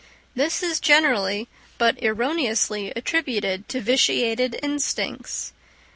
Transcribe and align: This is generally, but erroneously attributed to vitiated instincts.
This 0.35 0.63
is 0.63 0.79
generally, 0.79 1.47
but 1.77 2.01
erroneously 2.01 2.91
attributed 2.95 3.69
to 3.69 3.79
vitiated 3.81 4.59
instincts. 4.63 5.53